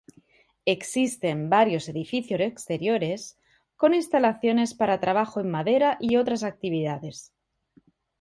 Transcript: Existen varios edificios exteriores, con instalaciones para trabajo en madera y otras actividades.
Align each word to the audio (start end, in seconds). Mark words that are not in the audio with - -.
Existen 0.65 1.47
varios 1.51 1.87
edificios 1.87 2.39
exteriores, 2.39 3.37
con 3.77 3.93
instalaciones 3.93 4.73
para 4.73 4.99
trabajo 4.99 5.39
en 5.41 5.51
madera 5.51 5.99
y 6.01 6.15
otras 6.15 6.41
actividades. 6.41 7.31